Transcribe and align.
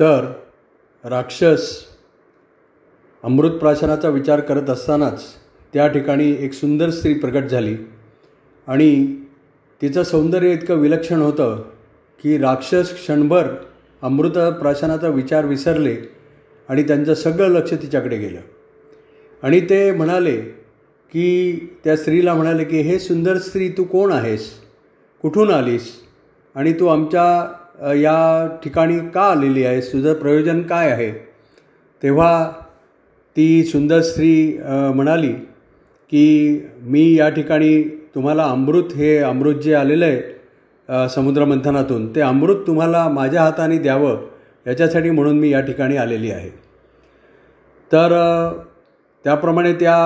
तर 0.00 0.32
राक्षस 1.04 1.84
अमृतप्राशनाचा 3.22 4.08
विचार 4.08 4.40
करत 4.40 4.70
असतानाच 4.70 5.24
त्या 5.72 5.88
ठिकाणी 5.88 6.36
एक 6.38 6.52
सुंदर 6.52 6.90
स्त्री 6.90 7.14
प्रकट 7.14 7.44
झाली. 7.44 7.76
आणि 8.66 9.16
तिचं 9.82 10.02
सौंदर्य 10.02 10.52
इतकं 10.52 10.74
विलक्षण 10.74 11.20
होतं 11.20 11.64
की 12.22 12.38
राक्षस 12.38 12.94
क्षणभर 12.94 13.48
अमृत 14.02 14.30
प्राशनाचा 14.30 15.08
विचार 15.08 15.44
विसरले 15.44 15.96
आणि 16.68 16.82
त्यांचं 16.82 17.14
सगळं 17.14 17.48
लक्ष 17.48 17.72
तिच्याकडे 17.72 18.16
गेलं. 18.16 18.40
आणि 19.42 19.60
ते 19.60 19.92
म्हणाले 19.92 20.40
की 21.12 21.56
त्या 21.84 21.96
स्त्रीला 21.96 22.34
म्हणाले 22.34 22.64
की 22.64 22.80
हे 22.80 22.98
सुंदर 22.98 23.38
स्त्री 23.38 23.68
तू 23.68 23.84
कोण 23.84 24.12
आहेस? 24.12 24.50
कुठून 25.22 25.50
आलीस? 25.50 26.00
आणि 26.54 26.72
तू 26.72 26.86
आमच्या 26.86 27.52
या 27.78 28.46
ठिकाणी 28.62 28.98
का 29.14 29.22
आलेली 29.22 29.64
आहे? 29.64 29.80
तुझं 29.92 30.14
प्रयोजन 30.14 30.60
काय 30.62 30.90
आहे? 30.90 31.10
तेव्हा 32.02 32.50
ती 33.36 33.62
सुंदर 33.64 34.00
स्त्री 34.00 34.58
म्हणाली 34.94 35.32
की 36.12 36.60
मी 36.82 37.02
या 37.18 37.28
ठिकाणी 37.28 37.82
तुम्हाला 38.14 38.44
अमृत 38.44 38.92
हे 38.96 39.16
अमृत 39.18 39.54
जे 39.62 39.74
आलेलं 39.74 40.04
आहे 40.04 41.08
समुद्रमंथनातून 41.08 42.14
ते 42.14 42.20
अमृत 42.20 42.56
तुम्हाला 42.66 43.08
माझ्या 43.08 43.42
हाताने 43.42 43.78
द्यावं 43.78 44.16
याच्यासाठी 44.66 45.10
म्हणून 45.10 45.38
मी 45.38 45.50
या 45.50 45.60
ठिकाणी 45.60 45.96
आलेली 45.96 46.30
आहे. 46.30 46.50
तर 47.90 48.12
त्याप्रमाणे 49.24 49.72
त्या 49.72 49.96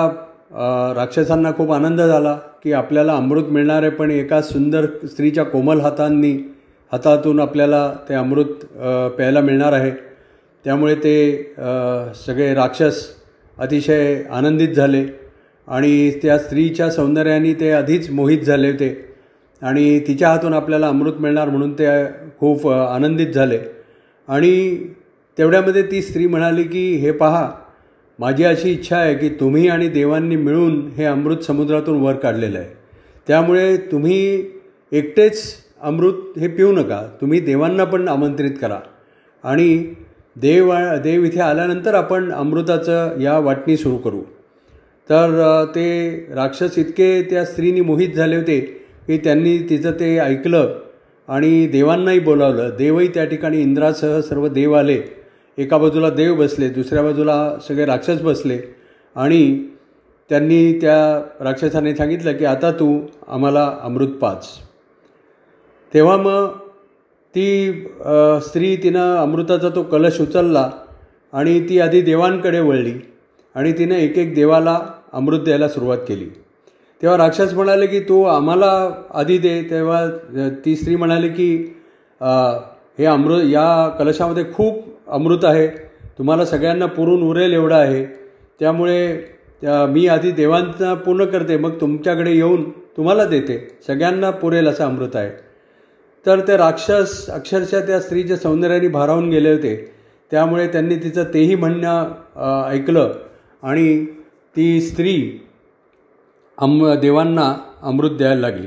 राक्षसांना 0.97 1.51
खूप 1.57 1.73
आनंद 1.73 2.01
झाला 2.01 2.35
की 2.65 2.73
आपल्याला 2.73 3.17
अमृत 3.17 3.51
मिळणार 3.51 3.83
आहे 3.83 3.91
पण 3.91 4.11
एका 4.11 4.41
सुंदर 4.43 4.87
स्त्रीच्या 5.07 5.45
कोमल 5.45 5.81
हातांनी 5.81 6.37
हातातून 6.93 7.41
आपल्याला 7.41 7.91
ते 8.09 8.15
अमृत 8.15 8.65
प्यायला 9.17 9.41
मिळणार 9.41 9.73
आहे. 9.73 9.91
त्यामुळे 10.65 10.95
ते 10.95 11.55
सगळे 12.27 12.53
राक्षस 12.55 13.07
अतिशय 13.59 14.23
आनंदित 14.31 14.75
झाले 14.75 15.05
आणि 15.69 16.11
त्या 16.23 16.39
स्त्रीच्या 16.39 16.91
सौंदर्याने 16.91 17.53
ते 17.61 17.71
आधीच 17.73 18.11
मोहित 18.11 18.43
झाले 18.43 18.71
होते 18.71 18.97
आणि 19.63 19.99
तिच्या 20.07 20.29
हातून 20.29 20.55
आपल्याला 20.55 20.89
अमृत 20.89 21.21
मिळणार 21.21 21.49
म्हणून 21.49 21.73
ते 21.79 21.87
खूप 22.39 22.67
आनंदित 22.69 23.33
झाले. 23.35 23.59
आणि 24.29 24.77
तेवढ्यामध्ये 25.39 25.83
ती 25.91 26.03
स्त्री 26.03 26.27
म्हणाली 26.27 26.63
की 26.65 26.85
हे 26.97 27.11
पहा 27.13 27.51
माझी 28.19 28.45
अशी 28.45 28.71
इच्छा 28.73 28.97
आहे 28.97 29.15
की 29.15 29.29
तुम्ही 29.41 29.69
आणि 29.69 29.89
देवांनी 29.89 30.37
मिळून 30.37 30.81
हे 30.97 31.05
अमृत 31.05 31.43
समुद्रातून 31.43 32.01
वर 32.03 32.15
काढलेलं 32.15 32.59
आहे. 32.59 32.69
त्यामुळे 33.27 33.77
तुम्ही 33.93 34.21
एकटेच 34.93 35.43
अमृत 35.83 36.39
हे 36.39 36.49
पिऊ 36.49 36.73
नका. 36.73 37.03
तुम्ही 37.21 37.41
देवांना 37.41 37.85
पण 37.85 38.09
आमंत्रित 38.09 38.51
करा. 38.61 38.79
आणि 39.45 39.95
देव 40.37 40.73
देव 41.03 41.25
इथे 41.25 41.41
आल्यानंतर 41.41 41.95
आपण 41.95 42.33
अमृताचं 42.33 43.21
या 43.21 43.39
वाटणी 43.39 43.77
सुरू 43.77 43.97
करू. 43.97 44.21
तर 45.11 45.65
ते 45.75 45.89
राक्षस 46.35 46.79
इतके 46.79 47.23
त्या 47.23 47.45
स्त्रीनी 47.45 47.81
मोहित 47.81 48.15
झाले 48.15 48.37
होते 48.37 48.61
की 49.07 49.19
त्यांनी 49.19 49.59
तिचं 49.59 49.91
ते 49.91 50.19
ऐकलं 50.19 50.79
आणि 51.29 51.67
देवांनाही 51.67 52.19
बोलावलं. 52.19 52.71
देवही 52.79 53.09
त्या 53.09 53.25
ठिकाणी 53.25 53.61
इंद्रासह 53.61 54.21
सर्व 54.21 54.49
देव 54.49 54.73
आले. 54.73 55.01
एका 55.59 55.79
बाजूला 55.79 56.11
देव 56.11 56.35
बसले 56.35 56.69
दुसऱ्या 56.69 57.03
बाजूला 57.03 57.57
सगळे 57.69 57.85
राक्षस 57.85 58.21
बसले 58.23 58.59
आणि 59.17 59.65
त्यांनी 60.29 60.73
त्या 60.73 60.99
राक्षसाने 61.45 61.95
सांगितलं 61.97 62.33
की 62.33 62.45
आता 62.45 62.71
तू 62.71 63.01
आम्हाला 63.29 63.73
अमृत 63.83 64.09
पाच. 64.09 64.47
तेव्हा 65.95 66.17
मग 66.17 66.47
ती 67.35 67.47
स्त्री 68.47 68.75
तिनं 68.77 69.17
अमृताचा 69.17 69.69
तो 69.77 69.83
कलश 69.83 70.21
उचलला 70.21 70.71
आणि 71.33 71.61
ती 71.69 71.79
आधी 71.81 72.01
देवांकडे 72.03 72.61
वळली 72.61 72.93
आणि 73.55 73.73
तिनं 73.79 73.95
एक 73.95 74.19
एक 74.19 74.35
देवाला 74.35 74.79
अमृत 75.13 75.41
द्यायला 75.41 75.69
सुरुवात 75.69 75.99
केली. 76.09 76.29
तेव्हा 77.03 77.17
राक्षस 77.19 77.53
म्हणाले 77.55 77.87
की 77.87 78.01
तू 78.01 78.23
आम्हाला 78.25 78.71
आधी 79.15 79.39
दे. 79.39 79.61
तेव्हा 79.71 80.07
ती 80.65 80.77
स्त्री 80.77 80.97
म्हणाली 80.97 81.29
की 81.29 81.51
हे 82.99 83.05
अमृत 83.05 83.43
या 83.45 83.89
कलशामध्ये 83.99 84.45
खूप 84.55 84.85
अमृत 85.09 85.45
आहे. 85.45 85.67
तुम्हाला 86.19 86.45
सगळ्यांना 86.45 86.87
पुरून 86.87 87.23
उरेल 87.23 87.53
एवढं 87.53 87.75
आहे. 87.75 88.05
त्यामुळे 88.61 89.01
मी 89.63 90.07
आधी 90.09 90.31
देवांना 90.31 90.95
पूर्ण 90.95 91.25
करते. 91.25 91.57
मग 91.57 91.81
तुमच्याकडे 91.81 92.33
येऊन 92.33 92.71
तुम्हाला 92.97 93.25
देते. 93.25 93.59
सगळ्यांना 93.87 94.31
पुरेल 94.31 94.69
असं 94.69 94.85
अमृत 94.85 95.17
आहे. 95.17 95.31
तर 96.29 96.41
ते 96.49 96.57
राक्षस 96.57 97.31
अक्षरशः 97.31 97.81
त्या 97.81 98.01
स्त्रीच्या 98.01 98.37
सौंदर्याने 98.37 98.89
भारावून 98.89 99.29
गेले 99.31 99.51
होते. 99.51 99.75
त्यामुळे 100.31 100.67
त्यांनी 100.69 100.97
तिचं 100.97 101.25
तेही 101.35 101.55
म्हणणं 101.55 102.67
ऐकलं 102.71 103.13
आणि 103.63 104.05
ती 104.57 104.81
स्त्री 104.81 105.15
अम 106.59 106.93
देवांना 107.01 107.55
अमृत 107.83 108.11
द्यायला 108.11 108.41
लागली. 108.41 108.67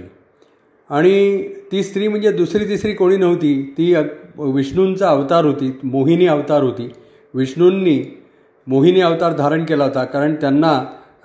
आणि 0.90 1.44
ती 1.72 1.84
स्त्री 1.84 2.08
म्हणजे 2.08 2.32
दुसरी 2.32 2.68
तिसरी 2.70 2.94
कोणी 2.94 3.18
नव्हती. 3.18 3.74
ती 3.78 3.94
विष्णूंचा 4.38 5.10
अवतार 5.10 5.46
होती 5.46 5.72
मोहिनी 5.84 6.28
अवतार 6.28 6.64
होती. 6.64 6.90
विष्णूंनी 7.34 8.00
मोहिनी 8.68 9.02
अवतार 9.02 9.34
धारण 9.34 9.66
केला 9.66 9.84
होता 9.84 10.04
कारण 10.04 10.36
त्यांना 10.36 10.74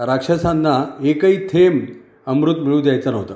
राक्षसांना 0.07 0.85
एकही 1.03 1.37
थेंब 1.49 1.81
अमृत 2.27 2.57
मिळू 2.57 2.81
द्यायचं 2.81 3.11
नव्हतं. 3.11 3.35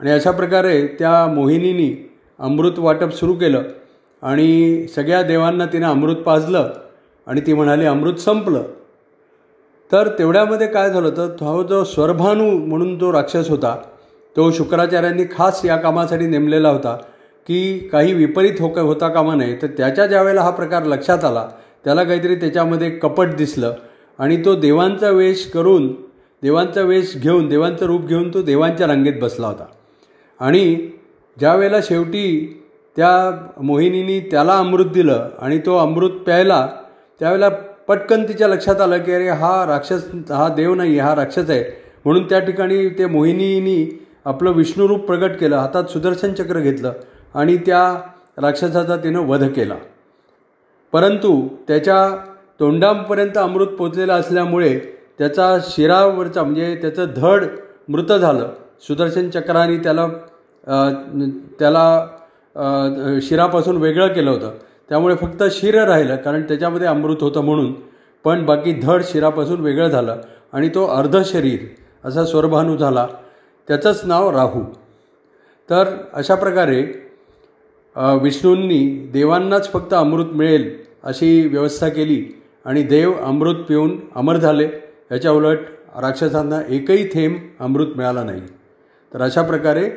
आणि 0.00 0.10
अशा 0.10 0.30
प्रकारे 0.30 0.86
त्या 0.98 1.26
मोहिनीनी 1.26 2.10
अमृत 2.38 2.78
वाटप 2.78 3.10
सुरू 3.10 3.34
केलं 3.34 3.62
आणि 4.22 4.86
सगळ्या 4.94 5.22
देवांना 5.22 5.66
तिनं 5.66 5.86
अमृत 5.86 6.16
पाजलं 6.16 6.72
आणि 7.26 7.40
ती 7.40 7.52
म्हणाली 7.52 7.84
अमृत 7.86 8.14
संपलं. 8.14 8.62
तर 9.90 10.08
तेवढ्यामध्ये 10.18 10.66
काय 10.66 10.90
झालं 10.90 11.10
तर 11.10 11.28
तो 11.40 11.62
जो 11.62 11.82
स्वरभानू 11.84 12.50
म्हणून 12.58 12.98
जो 12.98 13.12
राक्षस 13.12 13.50
होता 13.50 13.76
तो 14.36 14.50
शुक्राचार्यांनी 14.50 15.24
खास 15.32 15.64
या 15.64 15.76
कामासाठी 15.76 16.26
नेमलेला 16.26 16.68
होता 16.68 16.96
की 17.46 17.78
काही 17.92 18.12
विपरीत 18.14 18.60
हो 18.60 18.68
होता 18.76 19.08
कामा 19.08 19.34
नये. 19.34 19.56
तर 19.62 19.66
त्याच्या 19.66 20.06
ज्यावेळेला 20.06 20.42
हा 20.42 20.50
प्रकार 20.50 20.84
लक्षात 20.84 21.24
आला 21.24 21.48
त्याला 21.84 22.04
काहीतरी 22.04 22.34
त्याच्यामध्ये 22.34 22.90
कपट 22.90 23.34
दिसलं 23.34 23.74
आणि 24.18 24.44
तो 24.44 24.54
देवांचा 24.54 25.10
वेश 25.10 25.50
करून 25.50 25.92
देवांचा 26.42 26.82
वेश 26.82 27.16
घेऊन 27.16 27.48
देवांचं 27.48 27.86
रूप 27.86 28.06
घेऊन 28.06 28.34
तो 28.34 28.42
देवांच्या 28.42 28.86
रांगेत 28.86 29.20
बसला 29.22 29.46
होता. 29.46 29.64
आणि 30.40 30.90
ज्या 31.38 31.54
वेळेला 31.54 31.80
शेवटी 31.82 32.60
त्या 32.96 33.12
मोहिनीनी 33.62 34.20
त्याला 34.20 34.58
अमृत 34.58 34.84
दिलं 34.84 35.28
आणि 35.38 35.58
तो 35.58 35.76
अमृत 35.78 36.10
प्यायला 36.10 36.68
त्यावेळेला 37.20 37.48
पटकन 37.88 38.22
तिच्या 38.22 38.48
लक्षात 38.48 38.80
आलं 38.80 38.98
की 38.98 39.12
अरे 39.12 39.28
हा 39.28 39.66
राक्षस 39.66 40.04
हा 40.30 40.48
देव 40.48 40.74
नाही 40.74 40.98
हा 40.98 41.14
राक्षस 41.14 41.50
आहे. 41.50 41.64
म्हणून 42.04 42.28
त्या 42.28 42.38
ठिकाणी 42.38 42.88
ते 42.88 43.06
मोहिनीनी 43.06 44.06
आपलं 44.24 44.50
विष्णुरूप 44.50 45.00
प्रगट 45.00 45.36
केलं 45.36 45.56
हातात 45.56 45.84
सुदर्शन 45.84 46.32
चक्र 46.32 46.58
घेतलं 46.58 46.92
आणि 47.34 47.56
त्या 47.56 47.82
राक्षसाचा 48.42 48.96
तिनं 48.96 49.20
वध 49.20 49.44
केला. 49.44 49.74
परंतु 50.92 51.48
त्याच्या 51.68 52.08
तोंडापर्यंत 52.60 53.38
अमृत 53.38 53.66
पोचलेलं 53.66 54.12
असल्यामुळे 54.12 54.78
त्याचा 55.18 55.58
शिरावरचा 55.62 56.42
म्हणजे 56.42 56.74
त्याचं 56.74 57.06
धड 57.16 57.44
मृत 57.88 58.12
झालं. 58.12 58.48
सुदर्शन 58.88 59.30
चक्राने 59.30 59.76
त्याला 59.76 60.06
त्याला 61.58 62.06
शिरापासून 63.22 63.76
वेगळं 63.76 64.12
केलं 64.12 64.30
होतं. 64.30 64.52
त्यामुळे 64.88 65.14
फक्त 65.16 65.42
शिर 65.50 65.82
राहिलं 65.84 66.16
कारण 66.16 66.42
त्याच्यामध्ये 66.42 66.86
अमृत 66.86 67.16
होतं 67.20 67.40
म्हणून. 67.40 67.72
पण 68.24 68.44
बाकी 68.46 68.72
धड 68.82 69.02
शिरापासून 69.04 69.60
वेगळं 69.60 69.88
झालं 69.88 70.20
आणि 70.52 70.68
तो 70.68 70.86
अर्ध 70.88 71.20
शरीर 71.24 71.58
असा 72.04 72.24
स्वरभानू 72.24 72.76
झाला. 72.76 73.06
त्याचंच 73.68 74.00
नाव 74.04 74.30
राहू. 74.30 74.62
तर 75.68 75.94
अशा 76.12 76.34
प्रकारे 76.34 76.82
विष्णूंनी 78.22 79.10
देवांनाच 79.12 79.70
फक्त 79.72 79.92
अमृत 79.94 80.32
मिळेल 80.32 80.70
अशी 81.04 81.46
व्यवस्था 81.48 81.88
केली 81.88 82.24
आणि 82.64 82.82
देव 82.82 83.12
अमृत 83.22 83.62
पिऊन 83.68 83.96
अमर 84.16 84.36
झाले. 84.36 84.68
याच्या 85.12 85.32
उलट 85.32 85.58
राक्षसांना 86.00 86.60
एकही 86.68 87.06
थेंब 87.08 87.36
अमृत 87.60 87.96
मिळाला 87.96 88.22
नाही. 88.22 88.40
तर 89.12 89.22
अशा 89.22 89.42
प्रकारे 89.42 89.88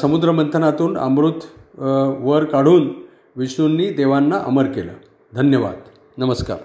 समुद्रमंथनातून 0.00 0.98
अमृत 0.98 1.44
वर 2.20 2.44
काढून 2.44 2.88
विष्णूंनी 3.36 3.90
देवांना 3.90 4.38
अमर 4.38 4.64
केलं. 4.64 4.92
धन्यवाद. 5.34 5.74
नमस्कार. 6.18 6.58